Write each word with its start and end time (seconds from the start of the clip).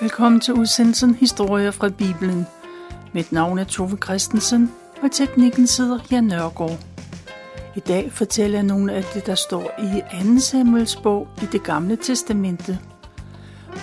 Velkommen 0.00 0.40
til 0.40 0.54
udsendelsen 0.54 1.14
Historier 1.14 1.70
fra 1.70 1.88
Bibelen. 1.88 2.46
Mit 3.12 3.32
navn 3.32 3.58
er 3.58 3.64
Tove 3.64 3.96
Christensen, 4.04 4.70
og 5.02 5.12
teknikken 5.12 5.66
sidder 5.66 5.98
Jan 6.10 6.24
Nørgaard. 6.24 6.78
I 7.76 7.80
dag 7.80 8.12
fortæller 8.12 8.58
jeg 8.58 8.66
nogle 8.66 8.92
af 8.92 9.04
det, 9.14 9.26
der 9.26 9.34
står 9.34 9.80
i 9.80 10.22
2. 10.34 10.38
Samuels 10.38 10.96
bog 10.96 11.28
i 11.42 11.46
det 11.52 11.62
gamle 11.62 11.96
testamente. 11.96 12.78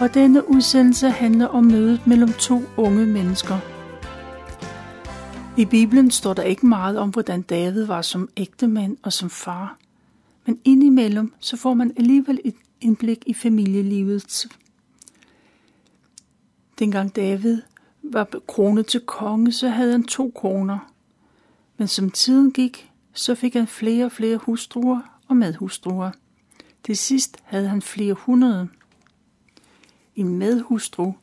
Og 0.02 0.14
denne 0.14 0.50
udsendelse 0.50 1.10
handler 1.10 1.48
om 1.48 1.64
mødet 1.64 2.08
mellem 2.08 2.34
to 2.34 2.62
unge 2.78 3.06
mennesker. 3.06 3.58
I 5.58 5.66
Bibelen 5.66 6.12
står 6.12 6.34
der 6.34 6.44
ikke 6.44 6.68
meget 6.68 6.98
om, 6.98 7.10
hvordan 7.10 7.42
David 7.42 7.86
var 7.86 8.02
som 8.02 8.30
ægtemand 8.38 8.98
og 9.04 9.14
som 9.14 9.30
far. 9.30 9.78
Men 10.46 10.60
indimellem 10.66 11.34
så 11.40 11.58
får 11.58 11.74
man 11.74 11.94
alligevel 11.98 12.40
et 12.46 12.56
indblik 12.82 13.24
i 13.26 13.34
familielivets 13.34 14.48
Dengang 16.80 17.16
David 17.16 17.62
var 18.04 18.28
kronet 18.48 18.88
til 18.88 19.00
konge, 19.00 19.52
så 19.52 19.70
havde 19.70 19.92
han 19.92 20.04
to 20.04 20.32
koner. 20.36 20.94
Men 21.78 21.88
som 21.88 22.10
tiden 22.10 22.52
gik, 22.52 22.92
så 23.14 23.36
fik 23.36 23.54
han 23.54 23.68
flere 23.68 24.06
og 24.06 24.12
flere 24.12 24.38
hustruer 24.38 25.02
og 25.28 25.38
medhustruer. 25.38 26.12
Til 26.84 26.98
sidst 26.98 27.38
havde 27.44 27.68
han 27.68 27.82
flere 27.82 28.14
hundrede. 28.14 28.68
En 30.16 30.38
medhustru, 30.38 31.14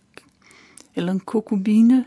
eller 0.94 1.12
en 1.12 1.20
kokubine, 1.20 2.04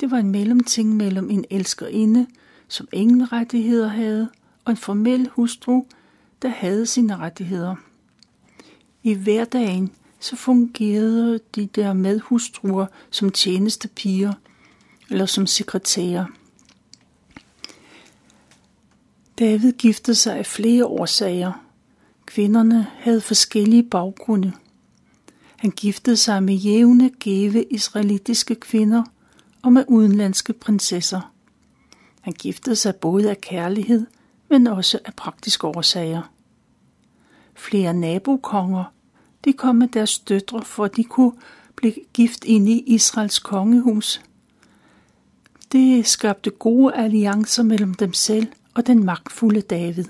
det 0.00 0.10
var 0.10 0.18
en 0.18 0.30
mellemting 0.30 0.96
mellem 0.96 1.30
en 1.30 1.44
elskerinde, 1.50 2.26
som 2.68 2.88
ingen 2.92 3.32
rettigheder 3.32 3.88
havde, 3.88 4.28
og 4.64 4.70
en 4.70 4.76
formel 4.76 5.28
hustru, 5.28 5.84
der 6.42 6.48
havde 6.48 6.86
sine 6.86 7.16
rettigheder. 7.16 7.76
I 9.02 9.14
hverdagen 9.14 9.92
så 10.20 10.36
fungerede 10.36 11.40
de 11.54 11.66
der 11.66 11.92
medhustruer 11.92 12.86
som 13.10 13.30
tjenestepiger 13.30 14.32
eller 15.10 15.26
som 15.26 15.46
sekretærer. 15.46 16.24
David 19.38 19.72
giftede 19.72 20.14
sig 20.14 20.36
af 20.38 20.46
flere 20.46 20.86
årsager. 20.86 21.52
Kvinderne 22.26 22.86
havde 22.98 23.20
forskellige 23.20 23.82
baggrunde. 23.82 24.52
Han 25.56 25.70
giftede 25.70 26.16
sig 26.16 26.42
med 26.42 26.54
jævne, 26.54 27.10
gave 27.20 27.64
israelitiske 27.64 28.54
kvinder 28.54 29.04
og 29.62 29.72
med 29.72 29.84
udenlandske 29.88 30.52
prinsesser. 30.52 31.32
Han 32.20 32.32
giftede 32.32 32.76
sig 32.76 32.96
både 32.96 33.30
af 33.30 33.40
kærlighed, 33.40 34.06
men 34.50 34.66
også 34.66 34.98
af 35.04 35.14
praktiske 35.14 35.66
årsager. 35.66 36.22
Flere 37.54 37.94
nabokonger, 37.94 38.84
de 39.44 39.52
kom 39.52 39.76
med 39.76 39.88
deres 39.88 40.18
døtre, 40.18 40.62
for 40.62 40.84
at 40.84 40.96
de 40.96 41.04
kunne 41.04 41.32
blive 41.76 41.94
gift 42.12 42.44
ind 42.44 42.68
i 42.68 42.82
Israels 42.86 43.38
kongehus. 43.38 44.22
Det 45.72 46.06
skabte 46.06 46.50
gode 46.50 46.94
alliancer 46.94 47.62
mellem 47.62 47.94
dem 47.94 48.12
selv 48.12 48.46
og 48.74 48.86
den 48.86 49.04
magtfulde 49.04 49.60
David. 49.60 50.04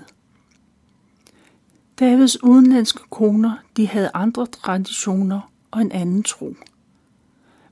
Davids 1.99 2.43
udenlandske 2.43 3.03
koner, 3.09 3.55
de 3.77 3.87
havde 3.87 4.11
andre 4.13 4.45
traditioner 4.45 5.51
og 5.71 5.81
en 5.81 5.91
anden 5.91 6.23
tro. 6.23 6.55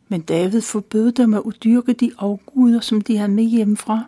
Men 0.08 0.22
David 0.22 0.62
forbød 0.62 1.12
dem 1.12 1.34
at 1.34 1.40
udyrke 1.40 1.94
de 1.94 2.12
afguder, 2.18 2.80
som 2.80 3.02
de 3.02 3.18
havde 3.18 3.32
med 3.32 3.44
hjemmefra, 3.44 4.06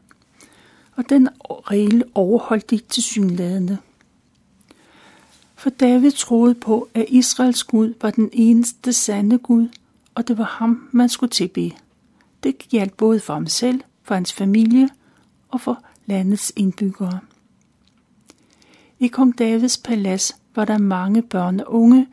og 0.96 1.10
den 1.10 1.30
regel 1.42 2.04
overholdt 2.16 2.70
de 2.70 2.78
til 2.78 3.04
synlædende. 3.04 3.78
For 5.60 5.70
David 5.70 6.12
troede 6.12 6.56
på, 6.56 6.90
at 6.94 7.06
Israels 7.08 7.64
Gud 7.64 7.94
var 8.02 8.12
den 8.12 8.30
eneste 8.34 8.94
sande 8.94 9.38
Gud, 9.38 9.68
og 10.16 10.28
det 10.28 10.38
var 10.38 10.44
ham, 10.44 10.90
man 10.92 11.10
skulle 11.10 11.30
tilbe. 11.30 11.72
Det 12.44 12.58
gjaldt 12.58 12.98
både 12.98 13.20
for 13.20 13.34
ham 13.34 13.48
selv, 13.48 13.82
for 14.04 14.16
hans 14.16 14.34
familie 14.34 14.90
og 15.50 15.62
for 15.62 15.84
landets 16.06 16.54
indbyggere. 16.56 17.20
I 19.00 19.08
kong 19.08 19.40
Davids 19.40 19.78
palads 19.78 20.36
var 20.56 20.66
der 20.66 20.78
mange 20.78 21.22
børn 21.22 21.60
og 21.60 21.74
unge, 21.74 22.08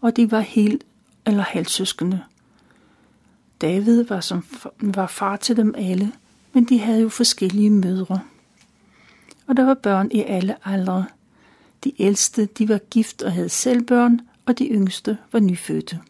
og 0.00 0.16
de 0.16 0.30
var 0.30 0.40
helt 0.40 0.84
eller 1.26 1.42
halvsøskende. 1.42 2.22
David 3.60 4.04
var, 4.04 4.20
som, 4.20 4.44
var 4.80 5.06
far 5.06 5.36
til 5.36 5.56
dem 5.56 5.74
alle, 5.78 6.12
men 6.52 6.64
de 6.64 6.78
havde 6.78 7.00
jo 7.00 7.08
forskellige 7.08 7.70
mødre. 7.70 8.20
Og 9.46 9.56
der 9.56 9.64
var 9.64 9.74
børn 9.74 10.08
i 10.12 10.22
alle 10.22 10.56
aldre. 10.64 11.04
De 11.84 12.02
ældste 12.02 12.46
de 12.46 12.68
var 12.68 12.78
gift 12.78 13.22
og 13.22 13.32
havde 13.32 13.48
selv 13.48 13.82
børn, 13.82 14.20
og 14.46 14.58
de 14.58 14.66
yngste 14.66 15.18
var 15.32 15.40
nyfødte. 15.40 16.00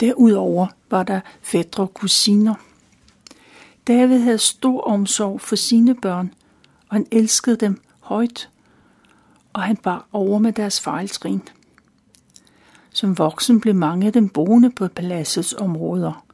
Derudover 0.00 0.66
var 0.90 1.02
der 1.02 1.20
fædre 1.42 1.82
og 1.82 1.94
kusiner. 1.94 2.54
David 3.86 4.18
havde 4.18 4.38
stor 4.38 4.80
omsorg 4.80 5.40
for 5.40 5.56
sine 5.56 5.94
børn, 5.94 6.34
og 6.88 6.96
han 6.96 7.06
elskede 7.10 7.56
dem 7.56 7.80
højt, 8.00 8.50
og 9.52 9.62
han 9.62 9.76
bar 9.76 10.06
over 10.12 10.38
med 10.38 10.52
deres 10.52 10.80
fejltrin. 10.80 11.42
Som 12.90 13.18
voksen 13.18 13.60
blev 13.60 13.74
mange 13.74 14.06
af 14.06 14.12
dem 14.12 14.28
boende 14.28 14.70
på 14.70 14.88
paladsets 14.88 15.52
områder, 15.52 16.24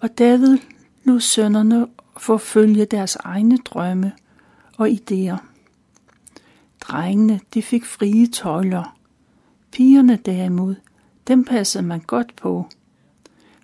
og 0.00 0.18
David 0.18 0.58
lod 1.04 1.20
sønnerne 1.20 1.86
forfølge 2.16 2.84
deres 2.84 3.16
egne 3.16 3.56
drømme 3.56 4.12
og 4.76 4.88
idéer. 4.88 5.49
Drengene, 6.90 7.40
de 7.54 7.62
fik 7.62 7.84
frie 7.84 8.26
tøjler. 8.26 8.96
Pigerne 9.72 10.16
derimod, 10.16 10.74
dem 11.28 11.44
passede 11.44 11.84
man 11.84 12.00
godt 12.00 12.36
på. 12.36 12.66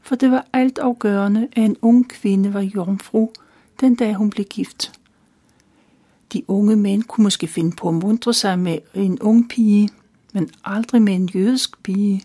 For 0.03 0.17
det 0.17 0.31
var 0.31 0.47
alt 0.53 0.79
afgørende, 0.79 1.49
at 1.53 1.65
en 1.65 1.77
ung 1.83 2.09
kvinde 2.09 2.55
var 2.55 2.61
jomfru, 2.61 3.29
den 3.81 3.95
dag 3.95 4.15
hun 4.15 4.31
blev 4.31 4.47
gift. 4.47 4.93
De 6.33 6.51
unge 6.51 6.77
mænd 6.77 7.03
kunne 7.03 7.23
måske 7.23 7.47
finde 7.47 7.77
på 7.77 7.89
at 7.89 7.95
mundre 7.95 8.35
sig 8.35 8.59
med 8.59 8.79
en 8.95 9.19
ung 9.21 9.49
pige, 9.49 9.89
men 10.35 10.51
aldrig 10.65 11.03
med 11.03 11.15
en 11.15 11.31
jødisk 11.35 11.83
pige. 11.83 12.23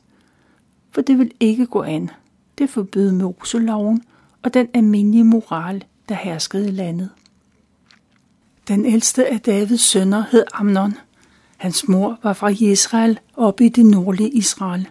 For 0.91 1.01
det 1.01 1.17
vil 1.17 1.31
ikke 1.39 1.65
gå 1.65 1.81
an. 1.81 2.09
Det 2.57 2.69
forbød 2.69 3.11
Moseloven 3.11 4.03
og 4.43 4.53
den 4.53 4.67
almindelige 4.73 5.23
moral, 5.23 5.83
der 6.09 6.15
herskede 6.15 6.67
i 6.67 6.71
landet. 6.71 7.09
Den 8.67 8.85
ældste 8.85 9.27
af 9.27 9.41
Davids 9.41 9.81
sønner 9.81 10.23
hed 10.31 10.43
Amnon. 10.53 10.97
Hans 11.57 11.87
mor 11.87 12.19
var 12.23 12.33
fra 12.33 12.47
Israel 12.47 13.19
oppe 13.33 13.65
i 13.65 13.69
det 13.69 13.85
nordlige 13.85 14.29
Israel. 14.29 14.87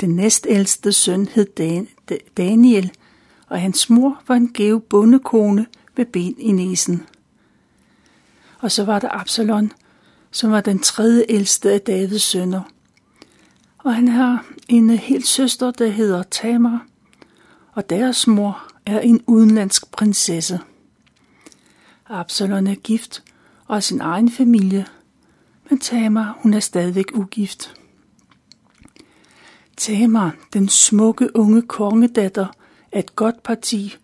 Den 0.00 0.10
næstældste 0.10 0.92
søn 0.92 1.28
hed 1.28 1.46
Dan- 1.46 2.16
Daniel, 2.36 2.90
og 3.46 3.60
hans 3.60 3.90
mor 3.90 4.22
var 4.28 4.34
en 4.34 4.48
gæv 4.48 4.80
bondekone 4.80 5.66
med 5.96 6.06
ben 6.06 6.34
i 6.38 6.52
næsen. 6.52 7.06
Og 8.60 8.72
så 8.72 8.84
var 8.84 8.98
der 8.98 9.08
Absalon, 9.20 9.72
som 10.30 10.50
var 10.50 10.60
den 10.60 10.78
tredje 10.78 11.24
ældste 11.28 11.72
af 11.72 11.80
Davids 11.80 12.22
sønner. 12.22 12.62
Og 13.78 13.94
han 13.94 14.08
har 14.08 14.46
en 14.68 14.90
helt 14.90 15.26
søster, 15.26 15.70
der 15.70 15.88
hedder 15.88 16.22
Tamar, 16.22 16.86
og 17.72 17.90
deres 17.90 18.26
mor 18.26 18.62
er 18.86 19.00
en 19.00 19.20
udenlandsk 19.26 19.90
prinsesse. 19.90 20.60
Absalon 22.10 22.66
er 22.66 22.74
gift 22.74 23.22
og 23.66 23.74
har 23.74 23.80
sin 23.80 24.00
egen 24.00 24.30
familie, 24.30 24.86
men 25.70 25.78
Tamar, 25.78 26.38
hun 26.42 26.54
er 26.54 26.60
stadigvæk 26.60 27.04
ugift. 27.14 27.74
Tamar, 29.76 30.36
den 30.52 30.68
smukke 30.68 31.36
unge 31.36 31.62
kongedatter, 31.62 32.46
er 32.92 32.98
et 32.98 33.16
godt 33.16 33.42
parti, 33.42 33.96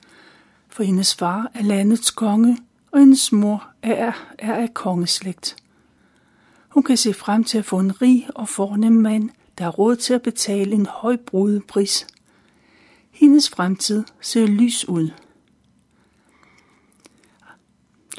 for 0.68 0.82
hendes 0.82 1.14
far 1.14 1.50
er 1.54 1.62
landets 1.62 2.10
konge, 2.10 2.58
og 2.92 2.98
hendes 2.98 3.32
mor 3.32 3.68
er, 3.82 4.12
er 4.38 4.54
af 4.54 4.74
kongeslægt. 4.74 5.56
Hun 6.68 6.82
kan 6.82 6.96
se 6.96 7.14
frem 7.14 7.44
til 7.44 7.58
at 7.58 7.64
få 7.64 7.78
en 7.78 8.02
rig 8.02 8.28
og 8.34 8.48
fornem 8.48 8.92
mand, 8.92 9.30
der 9.58 9.64
har 9.64 9.70
råd 9.70 9.96
til 9.96 10.14
at 10.14 10.22
betale 10.22 10.72
en 10.72 10.86
høj 10.86 11.16
brudepris. 11.16 12.06
Hendes 13.10 13.50
fremtid 13.50 14.04
ser 14.20 14.46
lys 14.46 14.88
ud. 14.88 15.10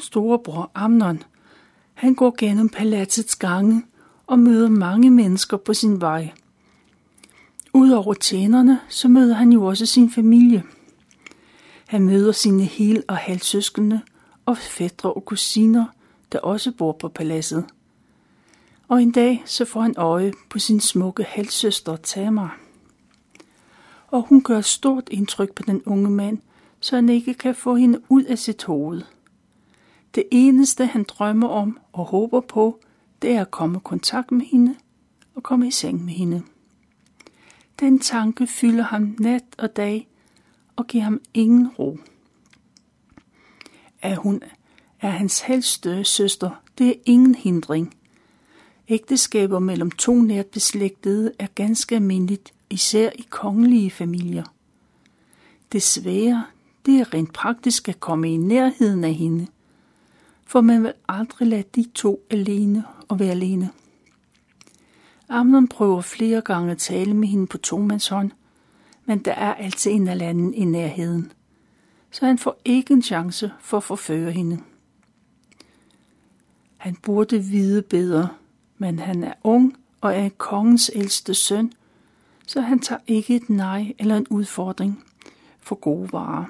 Storebror 0.00 0.70
Amnon, 0.74 1.22
han 1.94 2.14
går 2.14 2.34
gennem 2.38 2.68
palatsets 2.68 3.36
gange 3.36 3.84
og 4.26 4.38
møder 4.38 4.68
mange 4.68 5.10
mennesker 5.10 5.56
på 5.56 5.74
sin 5.74 6.00
vej. 6.00 6.32
Udover 7.72 8.14
tjenerne, 8.14 8.80
så 8.88 9.08
møder 9.08 9.34
han 9.34 9.52
jo 9.52 9.64
også 9.64 9.86
sin 9.86 10.10
familie. 10.10 10.62
Han 11.86 12.02
møder 12.02 12.32
sine 12.32 12.64
hel- 12.64 13.04
og 13.08 13.16
halvsøskende 13.16 14.00
og 14.46 14.58
fædre 14.58 15.12
og 15.12 15.24
kusiner, 15.24 15.84
der 16.32 16.38
også 16.38 16.72
bor 16.72 16.92
på 16.92 17.08
paladset. 17.08 17.64
Og 18.88 19.02
en 19.02 19.10
dag 19.10 19.42
så 19.46 19.64
får 19.64 19.80
han 19.80 19.94
øje 19.96 20.32
på 20.50 20.58
sin 20.58 20.80
smukke 20.80 21.22
halvsøster 21.22 21.96
Tamar. 21.96 22.58
Og 24.08 24.22
hun 24.22 24.42
gør 24.42 24.60
stort 24.60 25.08
indtryk 25.10 25.52
på 25.54 25.62
den 25.62 25.82
unge 25.86 26.10
mand, 26.10 26.38
så 26.80 26.96
han 26.96 27.08
ikke 27.08 27.34
kan 27.34 27.54
få 27.54 27.74
hende 27.74 28.00
ud 28.08 28.24
af 28.24 28.38
sit 28.38 28.64
hoved. 28.64 29.02
Det 30.14 30.24
eneste 30.30 30.86
han 30.86 31.02
drømmer 31.02 31.48
om 31.48 31.78
og 31.92 32.04
håber 32.04 32.40
på, 32.40 32.80
det 33.22 33.32
er 33.32 33.40
at 33.40 33.50
komme 33.50 33.76
i 33.78 33.80
kontakt 33.84 34.30
med 34.30 34.46
hende 34.46 34.76
og 35.34 35.42
komme 35.42 35.68
i 35.68 35.70
seng 35.70 36.04
med 36.04 36.12
hende. 36.12 36.42
Den 37.80 37.98
tanke 37.98 38.46
fylder 38.46 38.84
ham 38.84 39.16
nat 39.18 39.44
og 39.58 39.76
dag 39.76 40.08
og 40.76 40.86
giver 40.86 41.04
ham 41.04 41.20
ingen 41.34 41.68
ro. 41.68 41.98
At 44.02 44.16
hun 44.16 44.42
er 45.00 45.10
hans 45.10 45.40
helste 45.40 46.04
søster, 46.04 46.50
det 46.78 46.88
er 46.88 46.94
ingen 47.04 47.34
hindring. 47.34 47.94
Ægteskaber 48.88 49.58
mellem 49.58 49.90
to 49.90 50.14
nært 50.14 50.46
beslægtede 50.46 51.32
er 51.38 51.46
ganske 51.54 51.94
almindeligt, 51.94 52.54
især 52.70 53.10
i 53.14 53.26
kongelige 53.30 53.90
familier. 53.90 54.44
Desværre, 55.72 56.44
det 56.86 57.00
er 57.00 57.14
rent 57.14 57.32
praktisk 57.32 57.88
at 57.88 58.00
komme 58.00 58.32
i 58.32 58.36
nærheden 58.36 59.04
af 59.04 59.14
hende, 59.14 59.46
for 60.48 60.60
man 60.60 60.82
vil 60.82 60.92
aldrig 61.08 61.48
lade 61.48 61.64
de 61.74 61.86
to 61.94 62.26
alene 62.30 62.84
og 63.08 63.18
være 63.18 63.30
alene. 63.30 63.70
Amnon 65.28 65.68
prøver 65.68 66.00
flere 66.00 66.40
gange 66.40 66.70
at 66.70 66.78
tale 66.78 67.14
med 67.14 67.28
hende 67.28 67.46
på 67.46 67.58
tomandshånd, 67.58 68.30
men 69.04 69.18
der 69.18 69.32
er 69.32 69.54
altid 69.54 69.90
en 69.90 70.08
eller 70.08 70.28
anden 70.28 70.54
i 70.54 70.64
nærheden, 70.64 71.32
så 72.10 72.26
han 72.26 72.38
får 72.38 72.60
ikke 72.64 72.94
en 72.94 73.02
chance 73.02 73.52
for 73.60 73.76
at 73.76 73.82
forføre 73.82 74.30
hende. 74.30 74.58
Han 76.76 76.96
burde 76.96 77.38
vide 77.38 77.82
bedre, 77.82 78.28
men 78.78 78.98
han 78.98 79.24
er 79.24 79.32
ung 79.44 79.76
og 80.00 80.14
er 80.14 80.28
kongens 80.28 80.90
ældste 80.94 81.34
søn, 81.34 81.72
så 82.46 82.60
han 82.60 82.78
tager 82.78 83.00
ikke 83.06 83.36
et 83.36 83.50
nej 83.50 83.94
eller 83.98 84.16
en 84.16 84.26
udfordring 84.30 85.04
for 85.60 85.74
gode 85.74 86.12
varer. 86.12 86.44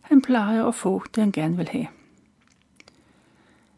Han 0.00 0.22
plejer 0.22 0.64
at 0.64 0.74
få 0.74 1.02
det, 1.14 1.22
han 1.22 1.32
gerne 1.32 1.56
vil 1.56 1.68
have. 1.68 1.86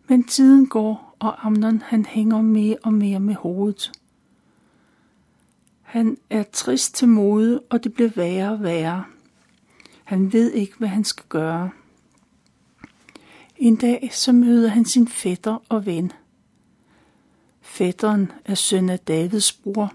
Men 0.09 0.25
tiden 0.25 0.67
går, 0.67 1.17
og 1.19 1.47
Amnon 1.47 1.83
han 1.83 2.07
hænger 2.07 2.43
mere 2.43 2.77
og 2.83 2.93
mere 2.93 3.21
med 3.21 3.35
hovedet. 3.35 3.93
Han 5.83 6.19
er 6.31 6.43
trist 6.53 6.95
til 6.95 7.09
mode, 7.09 7.61
og 7.71 7.85
det 7.85 7.95
bliver 7.95 8.11
værre 8.17 8.51
og 8.51 8.63
værre. 8.63 9.05
Han 10.05 10.33
ved 10.33 10.53
ikke, 10.53 10.75
hvad 10.79 10.89
han 10.89 11.05
skal 11.05 11.25
gøre. 11.29 11.71
En 13.57 13.77
dag 13.77 14.09
så 14.13 14.33
møder 14.33 14.69
han 14.69 14.85
sin 14.85 15.09
fætter 15.09 15.63
og 15.69 15.87
ven. 15.87 16.13
Fætteren 17.61 18.33
er 18.45 18.55
søn 18.55 18.89
af 18.89 18.99
Davids 18.99 19.53
bror, 19.53 19.95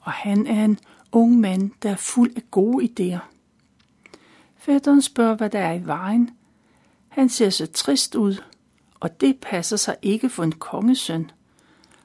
og 0.00 0.12
han 0.12 0.46
er 0.46 0.64
en 0.64 0.78
ung 1.12 1.40
mand, 1.40 1.70
der 1.82 1.90
er 1.90 1.96
fuld 1.96 2.32
af 2.36 2.42
gode 2.50 2.84
idéer. 2.84 3.20
Fætteren 4.56 5.02
spørger, 5.02 5.36
hvad 5.36 5.50
der 5.50 5.58
er 5.58 5.72
i 5.72 5.86
vejen. 5.86 6.30
Han 7.08 7.28
ser 7.28 7.50
så 7.50 7.66
trist 7.66 8.14
ud, 8.14 8.36
og 9.00 9.20
det 9.20 9.36
passer 9.42 9.76
sig 9.76 9.96
ikke 10.02 10.28
for 10.28 10.42
en 10.42 10.52
kongesøn. 10.52 11.30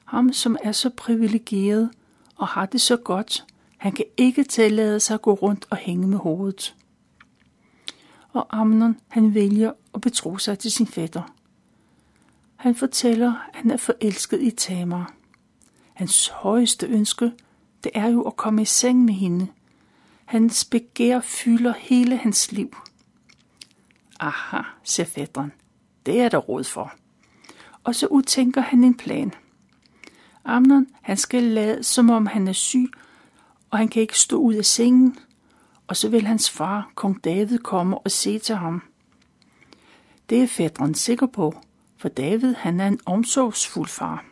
Ham, 0.04 0.32
som 0.32 0.56
er 0.62 0.72
så 0.72 0.90
privilegeret 0.90 1.90
og 2.36 2.48
har 2.48 2.66
det 2.66 2.80
så 2.80 2.96
godt, 2.96 3.44
han 3.76 3.92
kan 3.92 4.04
ikke 4.16 4.44
tillade 4.44 5.00
sig 5.00 5.14
at 5.14 5.22
gå 5.22 5.32
rundt 5.32 5.66
og 5.70 5.76
hænge 5.76 6.08
med 6.08 6.18
hovedet. 6.18 6.74
Og 8.32 8.46
Amnon, 8.60 9.00
han 9.08 9.34
vælger 9.34 9.72
at 9.94 10.00
betro 10.00 10.38
sig 10.38 10.58
til 10.58 10.72
sin 10.72 10.86
fætter. 10.86 11.34
Han 12.56 12.74
fortæller, 12.74 13.28
at 13.28 13.56
han 13.56 13.70
er 13.70 13.76
forelsket 13.76 14.42
i 14.42 14.50
Tamar. 14.50 15.14
Hans 15.94 16.28
højeste 16.28 16.86
ønske, 16.86 17.32
det 17.84 17.92
er 17.94 18.08
jo 18.08 18.22
at 18.22 18.36
komme 18.36 18.62
i 18.62 18.64
seng 18.64 19.04
med 19.04 19.14
hende. 19.14 19.46
Hans 20.24 20.64
begær 20.64 21.20
fylder 21.20 21.72
hele 21.78 22.16
hans 22.16 22.52
liv. 22.52 22.76
Aha, 24.20 24.62
siger 24.84 25.06
fætteren. 25.06 25.52
Det 26.06 26.20
er 26.20 26.28
der 26.28 26.38
råd 26.38 26.64
for. 26.64 26.92
Og 27.84 27.94
så 27.94 28.06
udtænker 28.06 28.60
han 28.60 28.84
en 28.84 28.96
plan. 28.96 29.34
Amnon, 30.44 30.86
han 31.02 31.16
skal 31.16 31.42
lade, 31.42 31.82
som 31.82 32.10
om 32.10 32.26
han 32.26 32.48
er 32.48 32.52
syg, 32.52 32.90
og 33.70 33.78
han 33.78 33.88
kan 33.88 34.02
ikke 34.02 34.18
stå 34.18 34.36
ud 34.36 34.54
af 34.54 34.64
sengen. 34.64 35.16
Og 35.86 35.96
så 35.96 36.08
vil 36.08 36.26
hans 36.26 36.50
far, 36.50 36.92
kong 36.94 37.24
David, 37.24 37.58
komme 37.58 37.98
og 37.98 38.10
se 38.10 38.38
til 38.38 38.54
ham. 38.54 38.82
Det 40.30 40.42
er 40.42 40.46
fædren 40.46 40.94
sikker 40.94 41.26
på, 41.26 41.54
for 41.98 42.08
David 42.08 42.54
han 42.54 42.80
er 42.80 42.86
en 42.86 43.00
omsorgsfuld 43.06 43.88
far. 43.88 44.24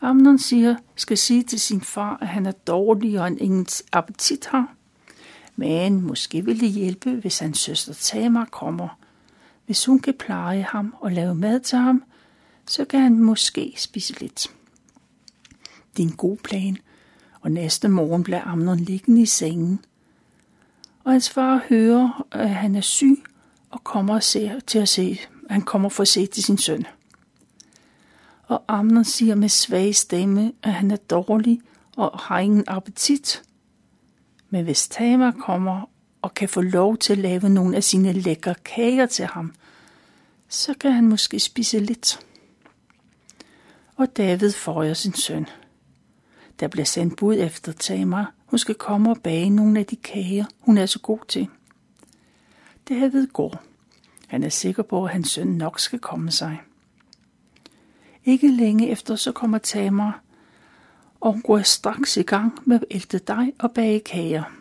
Amnon 0.00 0.38
siger, 0.38 0.76
skal 0.96 1.18
sige 1.18 1.42
til 1.42 1.60
sin 1.60 1.80
far, 1.80 2.18
at 2.20 2.28
han 2.28 2.46
er 2.46 2.52
dårlig 2.52 3.20
og 3.20 3.30
ingen 3.30 3.66
appetit 3.92 4.46
har. 4.46 4.74
Men 5.56 6.02
måske 6.02 6.44
vil 6.44 6.60
det 6.60 6.70
hjælpe, 6.70 7.10
hvis 7.10 7.38
hans 7.38 7.58
søster 7.58 7.94
Tamar 7.94 8.44
kommer. 8.44 8.88
Hvis 9.68 9.86
hun 9.86 9.98
kan 9.98 10.14
pleje 10.14 10.62
ham 10.62 10.94
og 11.00 11.12
lave 11.12 11.34
mad 11.34 11.60
til 11.60 11.78
ham, 11.78 12.04
så 12.66 12.84
kan 12.84 13.00
han 13.00 13.18
måske 13.18 13.74
spise 13.76 14.20
lidt. 14.20 14.50
Det 15.96 16.02
er 16.02 16.06
en 16.06 16.16
god 16.16 16.36
plan, 16.36 16.76
og 17.40 17.50
næste 17.50 17.88
morgen 17.88 18.22
bliver 18.22 18.42
Amnon 18.42 18.80
liggende 18.80 19.22
i 19.22 19.26
sengen. 19.26 19.84
Og 21.04 21.12
hans 21.12 21.30
far 21.30 21.64
hører, 21.68 22.26
at 22.32 22.50
han 22.50 22.76
er 22.76 22.80
syg, 22.80 23.24
og 23.70 23.84
kommer 23.84 24.18
til 24.66 24.78
at 24.78 24.88
se, 24.88 25.20
han 25.50 25.62
kommer 25.62 25.88
for 25.88 26.02
at 26.02 26.08
se 26.08 26.26
til 26.26 26.42
sin 26.42 26.58
søn. 26.58 26.86
Og 28.42 28.64
Amnon 28.68 29.04
siger 29.04 29.34
med 29.34 29.48
svag 29.48 29.94
stemme, 29.94 30.52
at 30.62 30.72
han 30.72 30.90
er 30.90 30.96
dårlig 30.96 31.60
og 31.96 32.18
har 32.18 32.38
ingen 32.38 32.64
appetit. 32.66 33.42
Men 34.50 34.64
hvis 34.64 34.88
Tamar 34.88 35.30
kommer 35.30 35.90
og 36.28 36.34
kan 36.34 36.48
få 36.48 36.60
lov 36.60 36.96
til 36.96 37.12
at 37.12 37.18
lave 37.18 37.48
nogle 37.48 37.76
af 37.76 37.84
sine 37.84 38.12
lækre 38.12 38.54
kager 38.64 39.06
til 39.06 39.24
ham, 39.24 39.54
så 40.48 40.74
kan 40.80 40.92
han 40.92 41.08
måske 41.08 41.40
spise 41.40 41.78
lidt. 41.78 42.20
Og 43.96 44.16
David 44.16 44.52
får 44.52 44.94
sin 44.94 45.14
søn. 45.14 45.46
Der 46.60 46.68
bliver 46.68 46.84
sendt 46.84 47.16
bud 47.16 47.36
efter 47.38 47.72
Tamar. 47.72 48.32
Hun 48.46 48.58
skal 48.58 48.74
komme 48.74 49.10
og 49.10 49.20
bage 49.22 49.50
nogle 49.50 49.80
af 49.80 49.86
de 49.86 49.96
kager, 49.96 50.44
hun 50.58 50.78
er 50.78 50.86
så 50.86 50.98
god 50.98 51.18
til. 51.28 51.48
David 52.88 53.26
går. 53.26 53.62
Han 54.26 54.42
er 54.42 54.48
sikker 54.48 54.82
på, 54.82 55.04
at 55.04 55.10
hans 55.10 55.30
søn 55.30 55.46
nok 55.46 55.80
skal 55.80 55.98
komme 55.98 56.30
sig. 56.30 56.60
Ikke 58.24 58.48
længe 58.50 58.90
efter 58.90 59.16
så 59.16 59.32
kommer 59.32 59.58
Tamar, 59.58 60.22
og 61.20 61.32
hun 61.32 61.42
går 61.42 61.62
straks 61.62 62.16
i 62.16 62.22
gang 62.22 62.58
med 62.64 62.76
at 62.76 62.84
ælte 62.90 63.18
dig 63.18 63.52
og 63.58 63.72
bage 63.72 64.00
kager. 64.00 64.57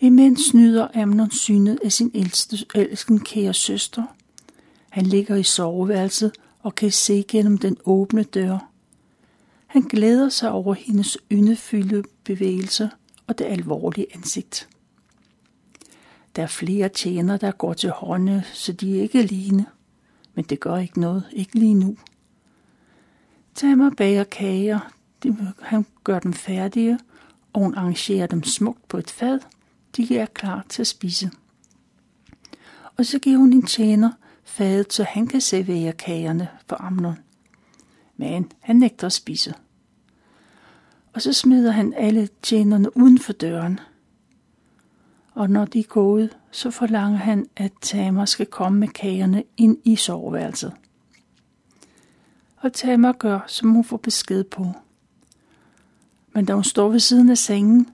Imens 0.00 0.54
nyder 0.54 0.88
Amnon 0.94 1.30
synet 1.30 1.78
af 1.84 1.92
sin 1.92 2.10
ældste, 2.14 2.66
elsken 2.74 3.20
kære 3.20 3.54
søster. 3.54 4.02
Han 4.90 5.06
ligger 5.06 5.36
i 5.36 5.42
soveværelset 5.42 6.32
og 6.60 6.74
kan 6.74 6.90
se 6.90 7.24
gennem 7.28 7.58
den 7.58 7.76
åbne 7.84 8.22
dør. 8.22 8.70
Han 9.66 9.82
glæder 9.82 10.28
sig 10.28 10.50
over 10.50 10.74
hendes 10.74 11.18
yndefyldte 11.32 12.04
bevægelser 12.24 12.88
og 13.26 13.38
det 13.38 13.44
alvorlige 13.44 14.06
ansigt. 14.14 14.68
Der 16.36 16.42
er 16.42 16.46
flere 16.46 16.88
tjener, 16.88 17.36
der 17.36 17.50
går 17.50 17.74
til 17.74 17.90
hånden, 17.90 18.40
så 18.52 18.72
de 18.72 18.98
er 18.98 19.02
ikke 19.02 19.18
alene. 19.18 19.66
Men 20.34 20.44
det 20.44 20.60
gør 20.60 20.76
ikke 20.76 21.00
noget, 21.00 21.24
ikke 21.32 21.58
lige 21.58 21.74
nu. 21.74 21.96
Tag 23.54 23.76
mig 23.78 23.92
bager 23.96 24.24
kager. 24.24 24.92
Han 25.62 25.86
gør 26.04 26.18
dem 26.18 26.32
færdige, 26.32 26.98
og 27.52 27.60
hun 27.60 27.74
arrangerer 27.74 28.26
dem 28.26 28.42
smukt 28.42 28.88
på 28.88 28.98
et 28.98 29.10
fad. 29.10 29.40
De 29.96 30.18
er 30.18 30.26
klar 30.26 30.66
til 30.68 30.82
at 30.82 30.86
spise. 30.86 31.30
Og 32.96 33.06
så 33.06 33.18
giver 33.18 33.38
hun 33.38 33.52
en 33.52 33.66
tjener 33.66 34.10
fadet, 34.44 34.92
så 34.92 35.04
han 35.04 35.26
kan 35.26 35.40
servere 35.40 35.92
kagerne 35.92 36.48
for 36.66 36.76
Amnon. 36.80 37.18
Men 38.16 38.52
han 38.60 38.76
nægter 38.76 39.06
at 39.06 39.12
spise. 39.12 39.54
Og 41.12 41.22
så 41.22 41.32
smider 41.32 41.70
han 41.70 41.94
alle 41.96 42.28
tjenerne 42.42 42.96
uden 42.96 43.18
for 43.18 43.32
døren. 43.32 43.80
Og 45.34 45.50
når 45.50 45.64
de 45.64 45.78
er 45.78 45.84
gået, 45.84 46.36
så 46.50 46.70
forlanger 46.70 47.18
han, 47.18 47.46
at 47.56 47.72
Tamar 47.80 48.24
skal 48.24 48.46
komme 48.46 48.78
med 48.78 48.88
kagerne 48.88 49.44
ind 49.56 49.78
i 49.84 49.96
soveværelset. 49.96 50.72
Og 52.56 52.72
Tamar 52.72 53.12
gør, 53.12 53.40
som 53.46 53.70
hun 53.70 53.84
får 53.84 53.96
besked 53.96 54.44
på. 54.44 54.72
Men 56.32 56.44
da 56.44 56.54
hun 56.54 56.64
står 56.64 56.88
ved 56.88 57.00
siden 57.00 57.28
af 57.28 57.38
sengen, 57.38 57.88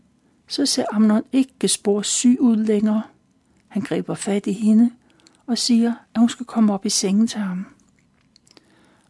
så 0.46 0.66
ser 0.66 0.84
Amnon 0.92 1.22
ikke 1.32 1.68
spor 1.68 2.02
syg 2.02 2.36
ud 2.40 2.56
længere. 2.56 3.02
Han 3.68 3.82
griber 3.82 4.14
fat 4.14 4.46
i 4.46 4.52
hende 4.52 4.90
og 5.46 5.58
siger, 5.58 5.94
at 6.14 6.20
hun 6.20 6.28
skal 6.28 6.46
komme 6.46 6.72
op 6.72 6.86
i 6.86 6.90
sengen 6.90 7.26
til 7.26 7.40
ham. 7.40 7.66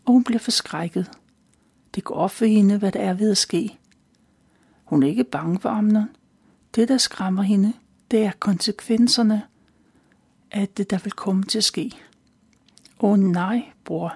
Og 0.05 0.13
hun 0.13 0.25
bliver 0.25 0.39
forskrækket. 0.39 1.11
Det 1.95 2.05
går 2.05 2.15
op 2.15 2.31
for 2.31 2.45
hende, 2.45 2.79
hvad 2.79 2.93
der 2.93 3.01
er 3.01 3.15
ved 3.15 3.31
at 3.31 3.39
ske. 3.39 3.79
Hun 4.85 5.03
er 5.03 5.07
ikke 5.07 5.25
bange 5.25 5.61
for 5.61 5.69
Amnon. 5.69 6.09
Det, 6.75 6.89
der 6.89 6.99
skræmmer 6.99 7.43
hende, 7.43 7.73
det 8.11 8.25
er 8.25 8.33
konsekvenserne 8.39 9.43
af 10.51 10.69
det, 10.69 10.91
der 10.91 10.99
vil 10.99 11.13
komme 11.13 11.43
til 11.43 11.59
at 11.59 11.65
ske. 11.65 11.93
Åh 13.01 13.11
oh, 13.11 13.19
nej, 13.19 13.73
bror. 13.85 14.15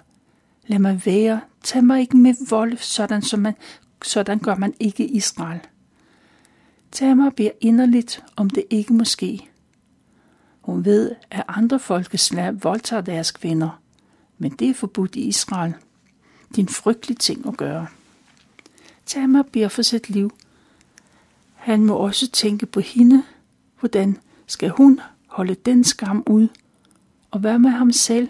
Lad 0.67 0.79
mig 0.79 1.03
være. 1.07 1.41
Tag 1.63 1.85
mig 1.85 2.01
ikke 2.01 2.17
med 2.17 2.35
vold, 2.51 2.77
sådan, 2.77 3.23
som 3.23 3.41
man, 3.41 3.55
sådan 4.05 4.39
gør 4.39 4.55
man 4.55 4.75
ikke 4.81 5.07
i 5.07 5.17
Israel. 5.17 5.61
Tamar 6.93 7.31
beder 7.31 7.51
inderligt, 7.61 8.25
om 8.37 8.51
det 8.51 8.65
ikke 8.71 8.93
må 8.93 9.05
ske. 9.05 9.49
Hun 10.61 10.85
ved, 10.85 11.15
at 11.31 11.45
andre 11.49 11.79
folkeslag 11.79 12.65
voldtager 12.65 13.03
deres 13.03 13.31
kvinder, 13.31 13.81
men 14.39 14.53
det 14.53 14.71
er 14.71 14.75
forbudt 14.75 15.17
i 15.17 15.21
Israel. 15.21 15.75
Det 16.49 16.59
er 16.59 16.63
en 16.63 16.69
frygtelig 16.69 17.19
ting 17.19 17.47
at 17.47 17.57
gøre. 17.57 17.87
Tamar 19.07 19.43
beder 19.43 19.69
for 19.69 19.83
sit 19.83 20.11
liv. 20.11 20.31
Han 21.55 21.85
må 21.85 21.95
også 21.95 22.31
tænke 22.31 22.67
på 22.67 22.81
hende. 22.81 23.23
Hvordan 23.81 24.19
skal 24.47 24.71
hun 24.71 25.01
holde 25.27 25.55
den 25.55 25.85
skam 25.85 26.23
ud? 26.27 26.49
Og 27.31 27.41
hvad 27.41 27.59
med 27.59 27.71
ham 27.71 27.93
selv? 27.93 28.29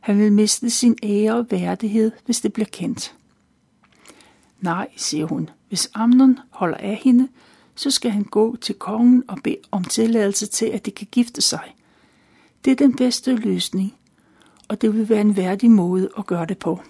Han 0.00 0.18
vil 0.18 0.32
miste 0.32 0.70
sin 0.70 0.98
ære 1.02 1.34
og 1.34 1.46
værdighed, 1.50 2.12
hvis 2.24 2.40
det 2.40 2.52
bliver 2.52 2.68
kendt. 2.72 3.14
Nej, 4.60 4.88
siger 4.96 5.26
hun. 5.26 5.50
Hvis 5.68 5.90
Amnon 5.94 6.38
holder 6.50 6.76
af 6.76 7.00
hende, 7.04 7.28
så 7.76 7.90
skal 7.90 8.10
han 8.10 8.24
gå 8.24 8.56
til 8.56 8.74
kongen 8.74 9.24
og 9.28 9.38
bede 9.44 9.58
om 9.70 9.84
tilladelse 9.84 10.46
til, 10.46 10.66
at 10.66 10.86
de 10.86 10.90
kan 10.90 11.08
gifte 11.10 11.40
sig. 11.40 11.74
Det 12.64 12.70
er 12.70 12.76
den 12.76 12.96
bedste 12.96 13.34
løsning, 13.34 13.94
og 14.68 14.80
det 14.80 14.94
vil 14.94 15.08
være 15.08 15.20
en 15.20 15.36
værdig 15.36 15.70
måde 15.70 16.08
at 16.18 16.26
gøre 16.26 16.46
det 16.46 16.58
på. 16.58 16.80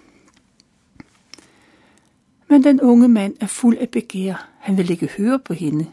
Men 2.48 2.64
den 2.64 2.80
unge 2.80 3.08
mand 3.08 3.36
er 3.40 3.46
fuld 3.46 3.78
af 3.78 3.88
begær. 3.88 4.48
Han 4.58 4.76
vil 4.76 4.90
ikke 4.90 5.06
høre 5.06 5.38
på 5.38 5.54
hende. 5.54 5.86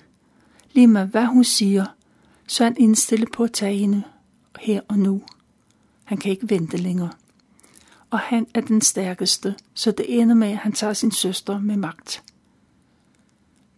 Lige 0.71 0.87
med 0.87 1.07
hvad 1.07 1.25
hun 1.25 1.43
siger, 1.43 1.85
så 2.47 2.63
er 2.63 2.67
han 2.67 2.77
indstillet 2.77 3.31
på 3.31 3.43
at 3.43 3.51
tage 3.51 3.77
hende 3.77 4.03
her 4.59 4.81
og 4.87 4.99
nu. 4.99 5.21
Han 6.03 6.17
kan 6.17 6.31
ikke 6.31 6.49
vente 6.49 6.77
længere. 6.77 7.11
Og 8.09 8.19
han 8.19 8.47
er 8.53 8.61
den 8.61 8.81
stærkeste, 8.81 9.55
så 9.73 9.91
det 9.91 10.21
ender 10.21 10.35
med, 10.35 10.47
at 10.47 10.57
han 10.57 10.71
tager 10.71 10.93
sin 10.93 11.11
søster 11.11 11.59
med 11.59 11.77
magt. 11.77 12.23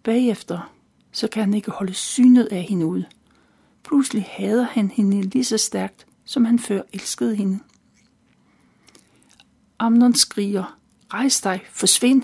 Bagefter, 0.04 0.75
så 1.16 1.28
kan 1.28 1.44
han 1.44 1.54
ikke 1.54 1.72
holde 1.72 1.94
synet 1.94 2.46
af 2.46 2.62
hende 2.62 2.86
ud. 2.86 3.04
Pludselig 3.84 4.26
hader 4.30 4.64
han 4.64 4.90
hende 4.90 5.22
lige 5.22 5.44
så 5.44 5.58
stærkt, 5.58 6.06
som 6.26 6.46
han 6.46 6.60
før 6.60 6.82
elskede 6.94 7.36
hende. 7.36 7.60
Amnon 9.80 10.16
skriger, 10.16 10.78
rejs 11.14 11.42
dig, 11.42 11.62
forsvind. 11.72 12.24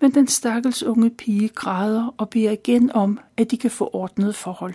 Men 0.00 0.14
den 0.14 0.28
stakkels 0.28 0.82
unge 0.82 1.10
pige 1.10 1.48
græder 1.48 2.14
og 2.18 2.30
beder 2.30 2.50
igen 2.50 2.92
om, 2.92 3.18
at 3.36 3.50
de 3.50 3.56
kan 3.56 3.70
få 3.70 3.90
ordnet 3.92 4.34
forhold. 4.34 4.74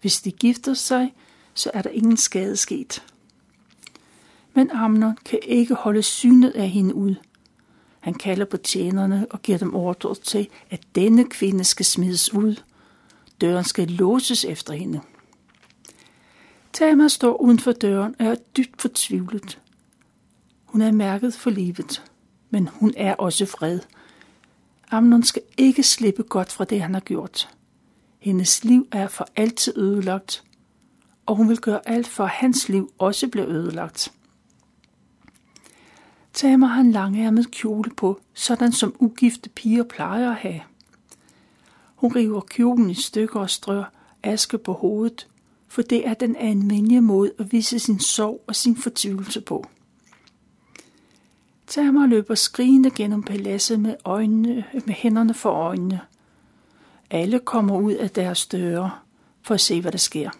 Hvis 0.00 0.20
de 0.20 0.30
gifter 0.30 0.74
sig, 0.74 1.14
så 1.54 1.70
er 1.74 1.82
der 1.82 1.90
ingen 1.90 2.16
skade 2.16 2.56
sket. 2.56 3.02
Men 4.54 4.70
Amnon 4.70 5.16
kan 5.24 5.38
ikke 5.42 5.74
holde 5.74 6.02
synet 6.02 6.50
af 6.50 6.68
hende 6.68 6.94
ud. 6.94 7.14
Han 8.08 8.14
kalder 8.14 8.44
på 8.44 8.56
tjenerne 8.56 9.26
og 9.30 9.42
giver 9.42 9.58
dem 9.58 9.74
ordre 9.74 10.14
til, 10.14 10.48
at 10.70 10.80
denne 10.94 11.24
kvinde 11.24 11.64
skal 11.64 11.86
smides 11.86 12.34
ud. 12.34 12.62
Døren 13.40 13.64
skal 13.64 13.88
låses 13.88 14.44
efter 14.44 14.72
hende. 14.72 15.00
Tamar 16.72 17.08
står 17.08 17.40
uden 17.40 17.58
for 17.58 17.72
døren 17.72 18.14
og 18.18 18.26
er 18.26 18.34
dybt 18.56 18.82
fortvivlet. 18.82 19.60
Hun 20.64 20.80
er 20.80 20.92
mærket 20.92 21.34
for 21.34 21.50
livet, 21.50 22.04
men 22.50 22.68
hun 22.72 22.94
er 22.96 23.14
også 23.14 23.46
fred. 23.46 23.80
Amnon 24.90 25.22
skal 25.22 25.42
ikke 25.56 25.82
slippe 25.82 26.22
godt 26.22 26.52
fra 26.52 26.64
det, 26.64 26.82
han 26.82 26.94
har 26.94 27.00
gjort. 27.00 27.48
Hendes 28.18 28.64
liv 28.64 28.86
er 28.92 29.08
for 29.08 29.28
altid 29.36 29.78
ødelagt, 29.78 30.44
og 31.26 31.36
hun 31.36 31.48
vil 31.48 31.58
gøre 31.58 31.88
alt 31.88 32.08
for, 32.08 32.24
at 32.24 32.30
hans 32.30 32.68
liv 32.68 32.92
også 32.98 33.28
bliver 33.28 33.48
ødelagt. 33.48 34.12
Tamar 36.38 36.66
har 36.66 36.80
en 36.80 36.92
langærmet 36.92 37.50
kjole 37.50 37.90
på, 37.96 38.20
sådan 38.34 38.72
som 38.72 38.94
ugifte 38.98 39.48
piger 39.48 39.82
plejer 39.82 40.30
at 40.30 40.36
have. 40.36 40.60
Hun 41.94 42.16
river 42.16 42.40
kjolen 42.40 42.90
i 42.90 42.94
stykker 42.94 43.40
og 43.40 43.50
strør 43.50 43.92
aske 44.22 44.58
på 44.58 44.72
hovedet, 44.72 45.28
for 45.68 45.82
det 45.82 46.06
er 46.06 46.14
den 46.14 46.36
almindelige 46.36 47.00
måde 47.00 47.32
at 47.38 47.52
vise 47.52 47.78
sin 47.78 48.00
sorg 48.00 48.44
og 48.46 48.56
sin 48.56 48.76
fortvivlelse 48.76 49.40
på. 49.40 49.66
Tamar 51.66 52.06
løber 52.06 52.34
skrigende 52.34 52.90
gennem 52.90 53.22
paladset 53.22 53.80
med, 53.80 53.94
øjnene, 54.04 54.64
med 54.86 54.94
hænderne 54.94 55.34
for 55.34 55.50
øjnene. 55.50 56.00
Alle 57.10 57.38
kommer 57.38 57.80
ud 57.80 57.92
af 57.92 58.10
deres 58.10 58.46
døre 58.46 58.90
for 59.42 59.54
at 59.54 59.60
se, 59.60 59.80
hvad 59.80 59.92
der 59.92 59.98
sker. 59.98 60.30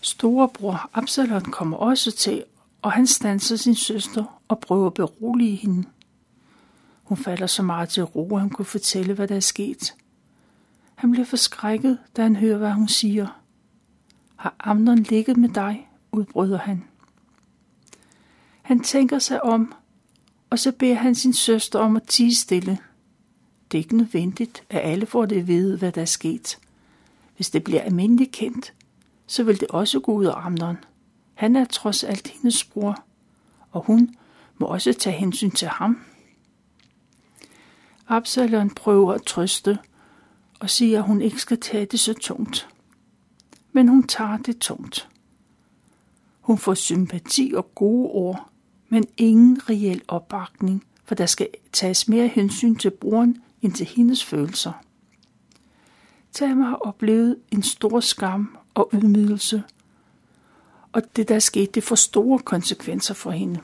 Storebror 0.00 0.90
Absalon 0.94 1.40
kommer 1.42 1.76
også 1.76 2.10
til, 2.10 2.44
og 2.82 2.92
han 2.92 3.06
stanser 3.06 3.56
sin 3.56 3.74
søster 3.74 4.40
og 4.48 4.60
prøver 4.60 4.86
at 4.86 4.94
berolige 4.94 5.56
hende. 5.56 5.88
Hun 7.02 7.18
falder 7.18 7.46
så 7.46 7.62
meget 7.62 7.88
til 7.88 8.02
ro, 8.02 8.34
at 8.34 8.40
han 8.40 8.50
kunne 8.50 8.64
fortælle, 8.64 9.14
hvad 9.14 9.28
der 9.28 9.36
er 9.36 9.40
sket. 9.40 9.94
Han 10.94 11.10
bliver 11.10 11.24
forskrækket, 11.24 11.98
da 12.16 12.22
han 12.22 12.36
hører, 12.36 12.58
hvad 12.58 12.72
hun 12.72 12.88
siger. 12.88 13.40
Har 14.36 14.54
Amnon 14.60 14.98
ligget 14.98 15.36
med 15.36 15.48
dig? 15.48 15.88
udbryder 16.12 16.58
han. 16.58 16.84
Han 18.62 18.80
tænker 18.80 19.18
sig 19.18 19.44
om, 19.44 19.74
og 20.50 20.58
så 20.58 20.72
beder 20.72 20.94
han 20.94 21.14
sin 21.14 21.32
søster 21.32 21.78
om 21.78 21.96
at 21.96 22.02
tige 22.02 22.34
stille. 22.34 22.78
Det 23.72 23.78
er 23.78 23.82
ikke 23.82 23.96
nødvendigt, 23.96 24.64
at 24.70 24.80
alle 24.84 25.06
får 25.06 25.26
det 25.26 25.38
at 25.38 25.46
vide, 25.46 25.78
hvad 25.78 25.92
der 25.92 26.00
er 26.00 26.06
sket. 26.06 26.58
Hvis 27.36 27.50
det 27.50 27.64
bliver 27.64 27.80
almindeligt 27.80 28.32
kendt, 28.32 28.74
så 29.26 29.42
vil 29.42 29.60
det 29.60 29.68
også 29.68 30.00
gå 30.00 30.12
ud 30.12 30.24
af 30.24 30.46
Amnon. 30.46 30.76
Han 31.42 31.56
er 31.56 31.64
trods 31.64 32.04
alt 32.04 32.28
hendes 32.28 32.64
bror, 32.64 33.04
og 33.70 33.84
hun 33.84 34.14
må 34.58 34.66
også 34.66 34.92
tage 34.92 35.16
hensyn 35.16 35.50
til 35.50 35.68
ham. 35.68 35.98
Absalon 38.08 38.70
prøver 38.70 39.12
at 39.12 39.22
trøste 39.22 39.78
og 40.60 40.70
siger, 40.70 40.98
at 40.98 41.04
hun 41.04 41.22
ikke 41.22 41.40
skal 41.40 41.60
tage 41.60 41.86
det 41.86 42.00
så 42.00 42.14
tungt. 42.14 42.68
Men 43.72 43.88
hun 43.88 44.06
tager 44.06 44.36
det 44.36 44.58
tungt. 44.58 45.08
Hun 46.40 46.58
får 46.58 46.74
sympati 46.74 47.52
og 47.56 47.74
gode 47.74 48.10
ord, 48.10 48.48
men 48.88 49.04
ingen 49.16 49.60
reel 49.70 50.02
opbakning, 50.08 50.84
for 51.04 51.14
der 51.14 51.26
skal 51.26 51.48
tages 51.72 52.08
mere 52.08 52.28
hensyn 52.28 52.76
til 52.76 52.90
broren 52.90 53.42
end 53.62 53.72
til 53.72 53.86
hendes 53.86 54.24
følelser. 54.24 54.72
Tamar 56.32 56.68
har 56.68 56.76
oplevet 56.76 57.36
en 57.50 57.62
stor 57.62 58.00
skam 58.00 58.56
og 58.74 58.90
ydmygelse, 58.92 59.62
og 60.92 61.16
det 61.16 61.28
der 61.28 61.38
skete, 61.38 61.72
det 61.72 61.82
får 61.82 61.96
store 61.96 62.38
konsekvenser 62.38 63.14
for 63.14 63.30
hende. 63.30 63.60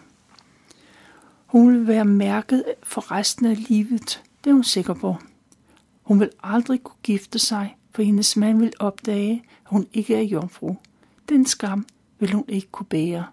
Hun 1.46 1.72
vil 1.72 1.86
være 1.86 2.04
mærket 2.04 2.64
for 2.82 3.10
resten 3.10 3.46
af 3.46 3.68
livet, 3.68 4.22
det 4.44 4.50
er 4.50 4.54
hun 4.54 4.64
sikker 4.64 4.94
på. 4.94 5.16
Hun 6.02 6.20
vil 6.20 6.30
aldrig 6.42 6.82
kunne 6.82 6.98
gifte 7.02 7.38
sig, 7.38 7.76
for 7.94 8.02
hendes 8.02 8.36
mand 8.36 8.58
vil 8.58 8.72
opdage, 8.78 9.32
at 9.64 9.70
hun 9.70 9.86
ikke 9.92 10.14
er 10.14 10.22
jomfru. 10.22 10.76
Den 11.28 11.46
skam 11.46 11.86
vil 12.18 12.32
hun 12.32 12.44
ikke 12.48 12.68
kunne 12.72 12.86
bære. 12.86 13.26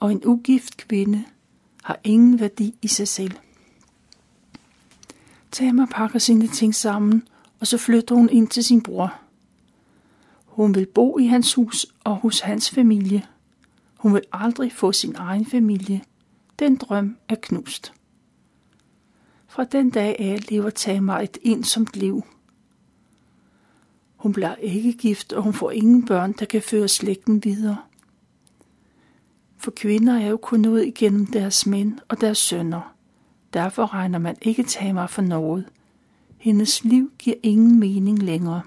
Og 0.00 0.12
en 0.12 0.22
ugift 0.24 0.76
kvinde 0.76 1.24
har 1.82 1.98
ingen 2.04 2.40
værdi 2.40 2.74
i 2.82 2.88
sig 2.88 3.08
selv. 3.08 3.32
Tamar 5.52 5.86
pakker 5.86 6.18
sine 6.18 6.46
ting 6.48 6.74
sammen, 6.74 7.28
og 7.60 7.66
så 7.66 7.78
flytter 7.78 8.14
hun 8.14 8.28
ind 8.28 8.48
til 8.48 8.64
sin 8.64 8.82
bror. 8.82 9.23
Hun 10.54 10.74
vil 10.74 10.86
bo 10.86 11.18
i 11.18 11.26
hans 11.26 11.54
hus 11.54 11.86
og 12.04 12.16
hos 12.16 12.40
hans 12.40 12.70
familie. 12.70 13.26
Hun 13.98 14.14
vil 14.14 14.22
aldrig 14.32 14.72
få 14.72 14.92
sin 14.92 15.14
egen 15.16 15.46
familie. 15.46 16.02
Den 16.58 16.76
drøm 16.76 17.16
er 17.28 17.34
knust. 17.42 17.92
Fra 19.46 19.64
den 19.64 19.90
dag 19.90 20.16
af 20.18 20.50
lever 20.50 20.70
Tamar 20.70 21.20
et 21.20 21.38
ensomt 21.42 21.96
liv. 21.96 22.22
Hun 24.16 24.32
bliver 24.32 24.54
ikke 24.54 24.92
gift, 24.92 25.32
og 25.32 25.42
hun 25.42 25.52
får 25.52 25.70
ingen 25.70 26.06
børn, 26.06 26.32
der 26.32 26.44
kan 26.44 26.62
føre 26.62 26.88
slægten 26.88 27.44
videre. 27.44 27.78
For 29.56 29.70
kvinder 29.70 30.14
er 30.18 30.28
jo 30.28 30.36
kun 30.36 30.60
noget 30.60 30.86
igennem 30.86 31.26
deres 31.26 31.66
mænd 31.66 31.98
og 32.08 32.20
deres 32.20 32.38
sønner. 32.38 32.94
Derfor 33.52 33.94
regner 33.94 34.18
man 34.18 34.36
ikke 34.42 34.62
Tamar 34.62 35.06
for 35.06 35.22
noget. 35.22 35.68
Hendes 36.38 36.84
liv 36.84 37.12
giver 37.18 37.36
ingen 37.42 37.80
mening 37.80 38.22
længere. 38.22 38.62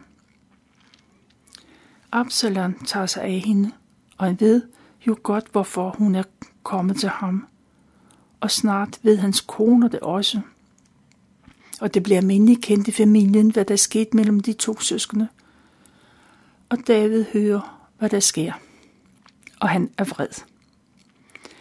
Absalom 2.12 2.74
tager 2.86 3.06
sig 3.06 3.24
af 3.24 3.40
hende, 3.40 3.72
og 4.18 4.26
han 4.26 4.40
ved 4.40 4.62
jo 5.08 5.18
godt, 5.24 5.46
hvorfor 5.52 5.96
hun 5.98 6.16
er 6.16 6.24
kommet 6.64 7.00
til 7.00 7.10
ham. 7.10 7.48
Og 8.40 8.52
snart 8.52 9.00
ved 9.04 9.18
hans 9.18 9.42
kone 9.42 9.90
det 9.90 10.00
også. 10.00 10.42
Og 11.82 11.94
det 11.94 12.04
bliver 12.04 12.18
almindeligt 12.18 12.62
kendt 12.62 12.88
i 12.88 12.92
familien, 12.92 13.52
hvad 13.52 13.66
der 13.66 13.74
er 13.74 13.78
sket 13.78 14.14
mellem 14.14 14.40
de 14.40 14.54
to 14.54 14.80
søskende. 14.80 15.28
Og 16.70 16.78
David 16.88 17.26
hører, 17.34 17.88
hvad 17.98 18.10
der 18.10 18.20
sker. 18.20 18.54
Og 19.60 19.70
han 19.70 19.90
er 19.98 20.04
vred. 20.04 20.44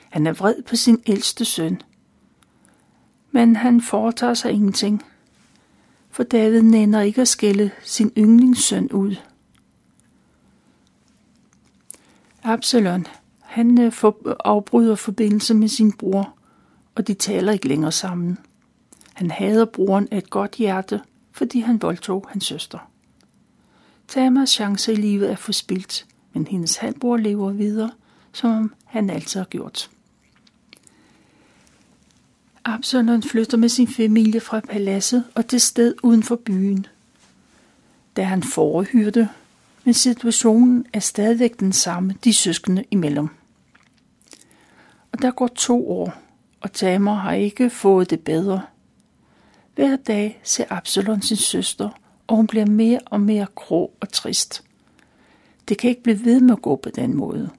Han 0.08 0.26
er 0.26 0.32
vred 0.32 0.62
på 0.62 0.76
sin 0.76 1.02
ældste 1.06 1.44
søn. 1.44 1.82
Men 3.30 3.56
han 3.56 3.80
foretager 3.80 4.34
sig 4.34 4.52
ingenting. 4.52 5.02
For 6.10 6.22
David 6.22 6.62
nænder 6.62 7.00
ikke 7.00 7.20
at 7.20 7.28
skælde 7.28 7.70
sin 7.82 8.12
yndlingssøn 8.16 8.92
ud– 8.92 9.16
Absalon, 12.48 13.06
han 13.40 13.80
øh, 13.80 13.92
for, 13.92 14.36
afbryder 14.44 14.94
forbindelsen 14.94 15.58
med 15.58 15.68
sin 15.68 15.92
bror, 15.92 16.34
og 16.94 17.06
de 17.06 17.14
taler 17.14 17.52
ikke 17.52 17.68
længere 17.68 17.92
sammen. 17.92 18.38
Han 19.14 19.30
hader 19.30 19.64
broren 19.64 20.08
af 20.10 20.18
et 20.18 20.30
godt 20.30 20.54
hjerte, 20.54 21.00
fordi 21.32 21.60
han 21.60 21.82
voldtog 21.82 22.26
hans 22.28 22.44
søster. 22.44 22.78
Tamas 24.08 24.50
chance 24.50 24.92
i 24.92 24.96
livet 24.96 25.30
er 25.30 25.36
forspildt, 25.36 26.06
men 26.32 26.46
hendes 26.46 26.76
halvbror 26.76 27.16
lever 27.16 27.52
videre, 27.52 27.90
som 28.32 28.74
han 28.84 29.10
altid 29.10 29.40
har 29.40 29.46
gjort. 29.46 29.90
Absalon 32.64 33.22
flytter 33.22 33.56
med 33.56 33.68
sin 33.68 33.88
familie 33.88 34.40
fra 34.40 34.60
paladset 34.60 35.24
og 35.34 35.46
til 35.46 35.60
sted 35.60 35.94
uden 36.02 36.22
for 36.22 36.36
byen. 36.36 36.86
Da 38.16 38.22
han 38.22 38.42
forhyrte, 38.42 39.28
men 39.86 39.94
situationen 39.94 40.86
er 40.92 41.00
stadigvæk 41.00 41.60
den 41.60 41.72
samme 41.72 42.14
de 42.24 42.34
søskende 42.34 42.84
imellem. 42.90 43.28
Og 45.12 45.22
der 45.22 45.30
går 45.30 45.46
to 45.46 45.90
år, 45.90 46.14
og 46.60 46.72
Tamar 46.72 47.14
har 47.14 47.32
ikke 47.32 47.70
fået 47.70 48.10
det 48.10 48.20
bedre. 48.20 48.62
Hver 49.74 49.96
dag 49.96 50.40
ser 50.42 50.64
Absalon 50.70 51.22
sin 51.22 51.36
søster, 51.36 51.88
og 52.26 52.36
hun 52.36 52.46
bliver 52.46 52.66
mere 52.66 52.98
og 53.06 53.20
mere 53.20 53.46
grå 53.54 53.92
og 54.00 54.08
trist. 54.08 54.64
Det 55.68 55.78
kan 55.78 55.90
ikke 55.90 56.02
blive 56.02 56.24
ved 56.24 56.40
med 56.40 56.52
at 56.52 56.62
gå 56.62 56.76
på 56.76 56.90
den 56.90 57.16
måde. 57.16 57.50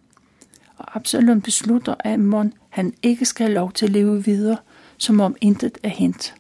Og 0.78 0.96
Absalon 0.96 1.42
beslutter, 1.42 1.96
at 2.00 2.14
Amon 2.14 2.54
han 2.70 2.94
ikke 3.04 3.26
skal 3.26 3.46
have 3.46 3.56
lov 3.56 3.72
til 3.72 3.86
at 3.86 3.92
leve 3.92 4.26
videre, 4.26 4.58
som 4.98 5.20
om 5.20 5.36
intet 5.42 5.78
er 5.84 5.90
hent. 5.90 6.36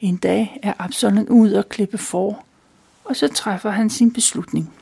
En 0.00 0.16
dag 0.16 0.60
er 0.62 0.72
Absalon 0.78 1.28
ude 1.28 1.58
og 1.58 1.68
klippe 1.68 1.98
for, 1.98 2.43
og 3.04 3.16
så 3.16 3.28
træffer 3.28 3.70
han 3.70 3.90
sin 3.90 4.12
beslutning. 4.12 4.74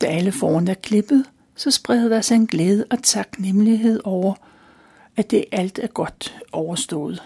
Da 0.00 0.06
alle 0.06 0.32
foran 0.32 0.68
er 0.68 0.74
klippet, 0.74 1.24
så 1.54 1.70
spreder 1.70 2.08
der 2.08 2.20
sig 2.20 2.34
en 2.34 2.46
glæde 2.46 2.86
og 2.90 3.02
taknemmelighed 3.02 4.00
over, 4.04 4.34
at 5.16 5.30
det 5.30 5.44
alt 5.52 5.78
er 5.78 5.86
godt 5.86 6.38
overstået. 6.52 7.22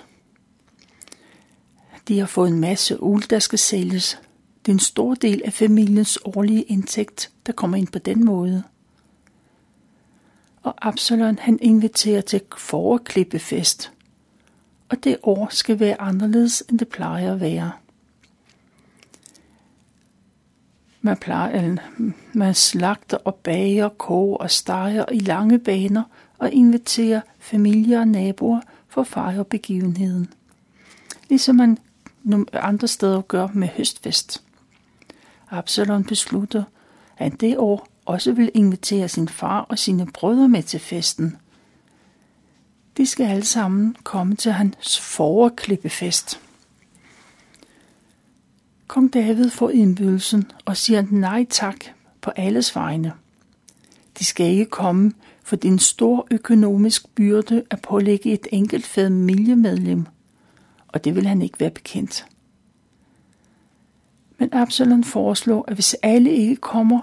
De 2.09 2.19
har 2.19 2.27
fået 2.27 2.49
en 2.49 2.61
masse 2.61 3.03
uld, 3.03 3.29
der 3.29 3.39
skal 3.39 3.59
sælges. 3.59 4.21
Det 4.67 4.73
er 4.73 4.77
en 4.77 4.81
stor 4.81 5.15
del 5.15 5.43
af 5.45 5.53
familiens 5.53 6.19
årlige 6.25 6.63
indtægt, 6.63 7.31
der 7.47 7.53
kommer 7.53 7.77
ind 7.77 7.89
på 7.89 7.99
den 7.99 8.25
måde. 8.25 8.63
Og 10.63 10.89
Absalon 10.89 11.39
han 11.39 11.59
inviterer 11.63 12.21
til 12.21 12.41
foreklippefest. 12.57 13.93
Og 14.89 15.05
det 15.05 15.17
år 15.23 15.49
skal 15.51 15.81
være 15.81 16.01
anderledes, 16.01 16.65
end 16.69 16.79
det 16.79 16.89
plejer 16.89 17.33
at 17.33 17.41
være. 17.41 17.73
Man, 21.03 21.17
plejer, 21.17 21.77
man 22.33 22.55
slagter 22.55 23.17
og 23.17 23.35
bager, 23.35 23.89
koger 23.89 24.37
og 24.37 24.51
steger 24.51 25.05
i 25.13 25.19
lange 25.19 25.59
baner 25.59 26.03
og 26.39 26.53
inviterer 26.53 27.21
familier 27.39 28.01
og 28.01 28.09
naboer 28.09 28.61
for 28.89 29.01
at 29.01 29.07
fejre 29.07 29.45
begivenheden. 29.45 30.33
Ligesom 31.29 31.57
man 31.57 31.79
andre 32.53 32.89
steder 32.89 33.21
gør 33.21 33.49
med 33.55 33.69
høstfest. 33.69 34.43
Absalon 35.51 36.05
beslutter, 36.05 36.63
at 37.17 37.41
det 37.41 37.59
år 37.59 37.89
også 38.07 38.33
vil 38.33 38.51
invitere 38.55 39.09
sin 39.09 39.29
far 39.29 39.61
og 39.61 39.79
sine 39.79 40.07
brødre 40.07 40.49
med 40.49 40.63
til 40.63 40.81
festen. 40.81 41.37
De 42.97 43.07
skal 43.07 43.27
alle 43.27 43.45
sammen 43.45 43.97
komme 44.05 44.37
til 44.37 44.53
hans 44.53 45.01
foreklippefest. 45.01 46.41
Kong 48.91 49.15
David 49.15 49.51
får 49.51 49.71
indbydelsen 49.71 50.51
og 50.65 50.77
siger 50.77 51.05
nej 51.11 51.47
tak 51.51 51.77
på 52.21 52.31
alles 52.37 52.77
vegne. 52.77 53.13
De 54.19 54.25
skal 54.25 54.47
ikke 54.47 54.65
komme, 54.65 55.13
for 55.43 55.57
det 55.57 55.69
er 55.69 55.73
en 55.73 55.79
stor 55.79 56.27
økonomisk 56.31 57.15
byrde 57.15 57.65
at 57.71 57.83
pålægge 57.83 58.33
et 58.33 58.47
enkelt 58.53 58.87
familiemedlem, 58.87 60.07
og 60.89 61.05
det 61.05 61.15
vil 61.15 61.27
han 61.27 61.43
ikke 61.43 61.61
være 61.61 61.71
bekendt. 61.71 62.27
Men 64.39 64.49
Absalon 64.53 65.05
foreslår, 65.05 65.65
at 65.69 65.75
hvis 65.75 65.97
alle 66.03 66.31
ikke 66.31 66.57
kommer, 66.57 67.01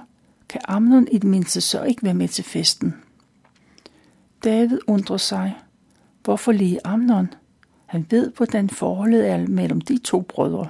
kan 0.50 0.62
Amnon 0.66 1.08
i 1.12 1.18
det 1.18 1.30
mindste 1.30 1.62
så 1.62 1.84
ikke 1.84 2.04
være 2.04 2.14
med 2.14 2.28
til 2.28 2.44
festen. 2.44 2.96
David 4.44 4.80
undrer 4.88 5.18
sig, 5.18 5.58
hvorfor 6.24 6.52
lige 6.52 6.88
Amnon? 6.88 7.34
Han 7.86 8.08
ved, 8.10 8.32
hvordan 8.38 8.70
forholdet 8.70 9.30
er 9.30 9.48
mellem 9.48 9.82
de 9.82 9.98
to 9.98 10.22
brødre. 10.22 10.68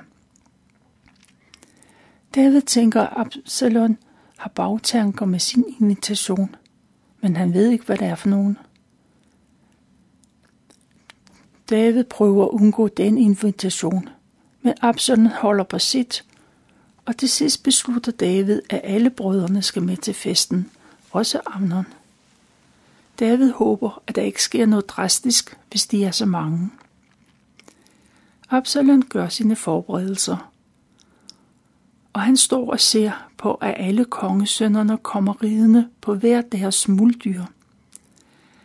David 2.38 2.62
tænker, 2.62 3.02
at 3.02 3.14
Absalon 3.18 3.98
har 4.38 4.50
bagtanker 4.50 5.26
med 5.26 5.40
sin 5.40 5.66
invitation, 5.80 6.56
men 7.22 7.36
han 7.36 7.54
ved 7.54 7.70
ikke, 7.70 7.86
hvad 7.86 7.98
det 7.98 8.08
er 8.08 8.16
for 8.16 8.30
nogen. 8.30 8.58
David 11.70 12.04
prøver 12.04 12.46
at 12.46 12.50
undgå 12.50 12.88
den 12.88 13.18
invitation, 13.18 14.10
men 14.62 14.74
Absalon 14.82 15.26
holder 15.26 15.64
på 15.64 15.80
sit, 15.80 16.26
og 17.06 17.18
til 17.18 17.30
sidst 17.30 17.64
beslutter 17.64 18.12
David, 18.12 18.62
at 18.70 18.82
alle 18.84 19.10
brødrene 19.10 19.62
skal 19.62 19.84
med 19.84 19.98
til 19.98 20.14
festen, 20.14 20.72
også 21.12 21.42
Amnon. 21.46 21.86
David 23.20 23.52
håber, 23.52 24.02
at 24.08 24.16
der 24.16 24.22
ikke 24.22 24.44
sker 24.44 24.66
noget 24.66 24.90
drastisk, 24.90 25.58
hvis 25.70 25.88
de 25.88 26.06
er 26.06 26.12
så 26.12 26.26
mange. 26.26 26.70
Absalon 28.50 29.02
gør 29.02 29.28
sine 29.28 29.56
forberedelser, 29.56 30.52
og 32.18 32.24
han 32.24 32.38
står 32.38 32.72
og 32.72 32.80
ser 32.80 33.12
på, 33.38 33.54
at 33.54 33.76
alle 33.78 34.06
kongesønnerne 34.06 34.98
kommer 34.98 35.44
ridende 35.44 35.90
på 36.02 36.16
hver 36.16 36.42
deres 36.42 36.88
muldyr. 36.88 37.44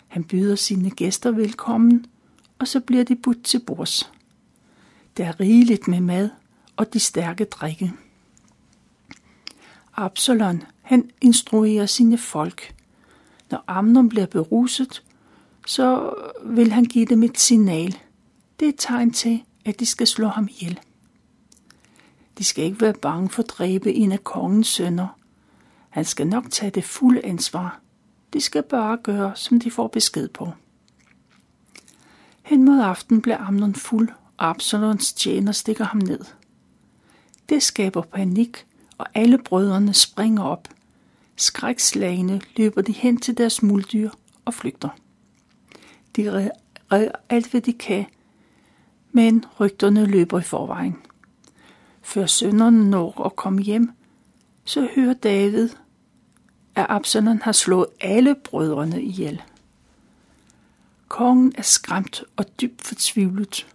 Han 0.08 0.24
byder 0.24 0.56
sine 0.56 0.90
gæster 0.90 1.30
velkommen, 1.30 2.06
og 2.58 2.68
så 2.68 2.80
bliver 2.80 3.04
de 3.04 3.16
budt 3.16 3.44
til 3.44 3.60
bords. 3.60 4.12
Der 5.16 5.24
er 5.24 5.40
rigeligt 5.40 5.88
med 5.88 6.00
mad 6.00 6.30
og 6.76 6.92
de 6.92 6.98
stærke 6.98 7.44
drikke. 7.44 7.92
Absalon, 9.96 10.62
han 10.82 11.10
instruerer 11.20 11.86
sine 11.86 12.18
folk. 12.18 12.74
Når 13.50 13.64
Amnon 13.66 14.08
bliver 14.08 14.26
beruset, 14.26 15.02
så 15.66 16.14
vil 16.44 16.72
han 16.72 16.84
give 16.84 17.06
dem 17.06 17.22
et 17.22 17.40
signal. 17.40 17.98
Det 18.60 18.66
er 18.66 18.72
et 18.72 18.74
tegn 18.78 19.10
til, 19.10 19.42
at 19.64 19.80
de 19.80 19.86
skal 19.86 20.06
slå 20.06 20.28
ham 20.28 20.48
ihjel. 20.50 20.80
De 22.42 22.46
skal 22.46 22.64
ikke 22.64 22.80
være 22.80 22.92
bange 22.92 23.28
for 23.28 23.42
at 23.42 23.48
dræbe 23.48 23.92
en 23.92 24.12
af 24.12 24.24
kongens 24.24 24.68
sønner. 24.68 25.18
Han 25.90 26.04
skal 26.04 26.26
nok 26.26 26.50
tage 26.50 26.70
det 26.70 26.84
fulde 26.84 27.24
ansvar. 27.24 27.80
De 28.32 28.40
skal 28.40 28.62
bare 28.62 28.98
gøre, 29.02 29.36
som 29.36 29.60
de 29.60 29.70
får 29.70 29.88
besked 29.88 30.28
på. 30.28 30.48
Hen 32.42 32.64
mod 32.64 32.80
aften 32.80 33.22
bliver 33.22 33.38
Amnon 33.38 33.74
fuld, 33.74 34.08
og 34.36 34.48
Absalons 34.48 35.12
tjener 35.12 35.52
stikker 35.52 35.84
ham 35.84 35.98
ned. 35.98 36.24
Det 37.48 37.62
skaber 37.62 38.02
panik, 38.02 38.66
og 38.98 39.06
alle 39.14 39.38
brødrene 39.38 39.94
springer 39.94 40.42
op. 40.42 40.68
Skrækslagene 41.36 42.40
løber 42.56 42.82
de 42.82 42.92
hen 42.92 43.20
til 43.20 43.38
deres 43.38 43.62
muldyr 43.62 44.10
og 44.44 44.54
flygter. 44.54 44.88
De 46.16 46.32
redder 46.90 47.12
alt, 47.28 47.50
hvad 47.50 47.60
de 47.60 47.72
kan, 47.72 48.04
men 49.12 49.44
rygterne 49.60 50.06
løber 50.06 50.38
i 50.38 50.42
forvejen. 50.42 50.96
Før 52.02 52.26
sønderne 52.26 52.90
når 52.90 53.22
at 53.24 53.36
komme 53.36 53.62
hjem, 53.62 53.92
så 54.64 54.88
hører 54.94 55.14
David, 55.14 55.68
at 56.74 56.86
Absalon 56.88 57.42
har 57.42 57.52
slået 57.52 57.86
alle 58.00 58.34
brødrene 58.44 59.02
ihjel. 59.02 59.42
Kongen 61.08 61.52
er 61.58 61.62
skræmt 61.62 62.24
og 62.36 62.60
dybt 62.60 62.82
fortvivlet, 62.82 63.66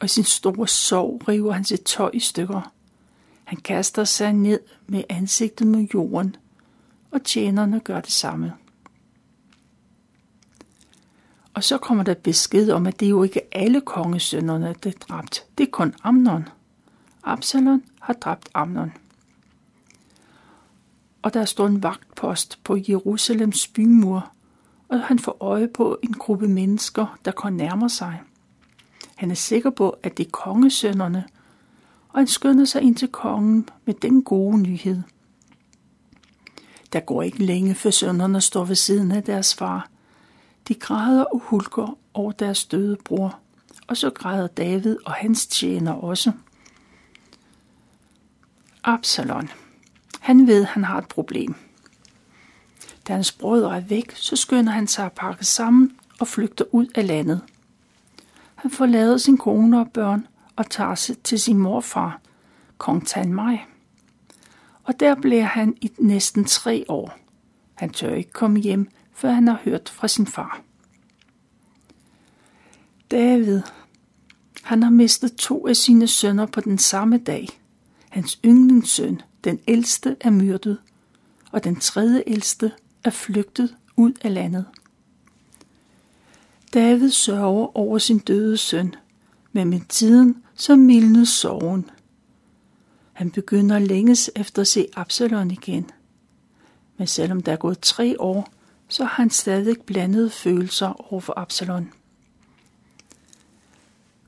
og 0.00 0.04
i 0.04 0.08
sin 0.08 0.24
store 0.24 0.68
sorg 0.68 1.28
river 1.28 1.52
han 1.52 1.64
sit 1.64 1.80
tøj 1.80 2.10
i 2.12 2.20
stykker. 2.20 2.72
Han 3.44 3.58
kaster 3.58 4.04
sig 4.04 4.32
ned 4.32 4.60
med 4.86 5.04
ansigtet 5.08 5.66
mod 5.66 5.86
jorden, 5.94 6.36
og 7.10 7.24
tjenerne 7.24 7.80
gør 7.80 8.00
det 8.00 8.12
samme. 8.12 8.52
Og 11.54 11.64
så 11.64 11.78
kommer 11.78 12.04
der 12.04 12.14
besked 12.14 12.70
om, 12.70 12.86
at 12.86 13.00
det 13.00 13.06
er 13.06 13.10
jo 13.10 13.22
ikke 13.22 13.40
alle 13.52 13.80
kongesønnerne, 13.80 14.74
der 14.82 14.90
er 14.90 14.94
dræbt. 15.08 15.44
Det 15.58 15.66
er 15.66 15.70
kun 15.70 15.94
Amnon. 16.02 16.48
Absalon 17.24 17.82
har 18.00 18.12
dræbt 18.12 18.48
Amnon. 18.54 18.92
Og 21.22 21.34
der 21.34 21.44
står 21.44 21.66
en 21.66 21.82
vagtpost 21.82 22.58
på 22.64 22.78
Jerusalems 22.88 23.68
bymur, 23.68 24.32
og 24.88 25.00
han 25.00 25.18
får 25.18 25.36
øje 25.40 25.68
på 25.68 25.98
en 26.02 26.12
gruppe 26.12 26.48
mennesker, 26.48 27.18
der 27.24 27.30
kommer 27.30 27.64
nærmer 27.64 27.88
sig. 27.88 28.20
Han 29.16 29.30
er 29.30 29.34
sikker 29.34 29.70
på, 29.70 29.90
at 30.02 30.16
det 30.16 30.26
er 30.26 30.30
kongesønnerne, 30.30 31.24
og 32.08 32.20
han 32.20 32.26
skynder 32.26 32.64
sig 32.64 32.82
ind 32.82 32.96
til 32.96 33.08
kongen 33.08 33.68
med 33.84 33.94
den 33.94 34.22
gode 34.22 34.58
nyhed. 34.58 35.02
Der 36.92 37.00
går 37.00 37.22
ikke 37.22 37.44
længe, 37.44 37.74
før 37.74 37.90
sønnerne 37.90 38.40
står 38.40 38.64
ved 38.64 38.74
siden 38.74 39.12
af 39.12 39.22
deres 39.22 39.54
far. 39.54 39.88
De 40.68 40.74
græder 40.74 41.24
og 41.24 41.38
hulker 41.38 41.98
over 42.14 42.32
deres 42.32 42.64
døde 42.64 42.96
bror, 43.04 43.38
og 43.86 43.96
så 43.96 44.10
græder 44.10 44.46
David 44.46 44.96
og 45.06 45.12
hans 45.12 45.46
tjener 45.46 45.92
også. 45.92 46.32
Absalon. 48.84 49.50
Han 50.20 50.46
ved, 50.46 50.64
han 50.64 50.84
har 50.84 50.98
et 50.98 51.08
problem. 51.08 51.54
Da 53.08 53.12
hans 53.12 53.32
brødre 53.32 53.76
er 53.76 53.80
væk, 53.80 54.12
så 54.16 54.36
skynder 54.36 54.72
han 54.72 54.86
sig 54.86 55.06
at 55.06 55.12
pakke 55.12 55.44
sammen 55.44 55.92
og 56.20 56.28
flygter 56.28 56.64
ud 56.72 56.86
af 56.94 57.06
landet. 57.06 57.40
Han 58.54 58.70
forlader 58.70 59.16
sin 59.16 59.38
kone 59.38 59.80
og 59.80 59.90
børn 59.90 60.26
og 60.56 60.70
tager 60.70 60.94
sig 60.94 61.18
til 61.18 61.40
sin 61.40 61.58
morfar, 61.58 62.20
kong 62.78 63.06
Tanmai. 63.06 63.58
Og 64.84 65.00
der 65.00 65.14
bliver 65.14 65.44
han 65.44 65.76
i 65.80 65.92
næsten 65.98 66.44
tre 66.44 66.84
år. 66.88 67.18
Han 67.74 67.90
tør 67.90 68.14
ikke 68.14 68.32
komme 68.32 68.60
hjem, 68.60 68.88
før 69.14 69.30
han 69.30 69.48
har 69.48 69.60
hørt 69.64 69.88
fra 69.88 70.08
sin 70.08 70.26
far. 70.26 70.60
David, 73.10 73.62
han 74.62 74.82
har 74.82 74.90
mistet 74.90 75.36
to 75.36 75.66
af 75.66 75.76
sine 75.76 76.06
sønner 76.06 76.46
på 76.46 76.60
den 76.60 76.78
samme 76.78 77.18
dag. 77.18 77.59
Hans 78.10 78.40
yndlingssøn, 78.44 79.20
den 79.44 79.60
ældste, 79.68 80.16
er 80.20 80.30
myrdet, 80.30 80.78
og 81.52 81.64
den 81.64 81.76
tredje 81.76 82.22
ældste 82.26 82.72
er 83.04 83.10
flygtet 83.10 83.76
ud 83.96 84.12
af 84.20 84.34
landet. 84.34 84.64
David 86.74 87.10
sørger 87.10 87.76
over 87.76 87.98
sin 87.98 88.18
døde 88.18 88.56
søn, 88.56 88.94
men 89.52 89.70
med 89.70 89.80
tiden 89.88 90.42
så 90.54 90.76
mildnes 90.76 91.28
sorgen. 91.28 91.90
Han 93.12 93.30
begynder 93.30 93.78
længes 93.78 94.30
efter 94.36 94.62
at 94.62 94.68
se 94.68 94.86
Absalon 94.96 95.50
igen. 95.50 95.90
Men 96.96 97.06
selvom 97.06 97.42
der 97.42 97.52
er 97.52 97.56
gået 97.56 97.80
tre 97.80 98.20
år, 98.20 98.52
så 98.88 99.04
har 99.04 99.14
han 99.22 99.30
stadig 99.30 99.76
blandede 99.86 100.30
følelser 100.30 101.12
over 101.12 101.20
for 101.20 101.38
Absalon. 101.38 101.92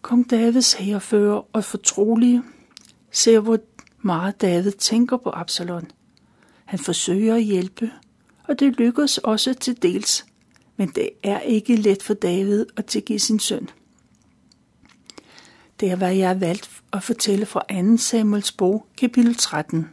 Kong 0.02 0.30
Davids 0.30 0.72
herrefører 0.72 1.42
og 1.52 1.64
fortrolige 1.64 2.42
ser, 3.10 3.40
hvor 3.40 3.58
meget 4.02 4.40
David 4.40 4.72
tænker 4.72 5.16
på 5.16 5.30
Absalon. 5.30 5.90
Han 6.64 6.78
forsøger 6.78 7.34
at 7.34 7.42
hjælpe, 7.42 7.90
og 8.48 8.60
det 8.60 8.72
lykkes 8.72 9.18
også 9.18 9.54
til 9.54 9.82
dels, 9.82 10.26
men 10.76 10.88
det 10.88 11.10
er 11.22 11.40
ikke 11.40 11.76
let 11.76 12.02
for 12.02 12.14
David 12.14 12.66
at 12.76 12.86
tilgive 12.86 13.18
sin 13.18 13.38
søn. 13.38 13.68
Det 15.80 15.90
er, 15.90 15.96
hvad 15.96 16.14
jeg 16.14 16.28
har 16.28 16.34
valgt 16.34 16.70
at 16.92 17.02
fortælle 17.02 17.46
fra 17.46 17.64
2. 17.92 17.96
Samuels 17.96 18.52
bog, 18.52 18.86
kapitel 18.96 19.34
13. 19.34 19.88